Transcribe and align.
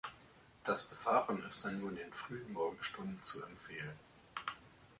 Das 0.63 0.87
Befahren 0.87 1.43
ist 1.43 1.63
dann 1.63 1.79
nur 1.79 1.91
in 1.91 1.97
den 1.97 2.11
frühen 2.11 2.51
Morgenstunden 2.53 3.21
zu 3.21 3.43
empfehlen. 3.45 3.99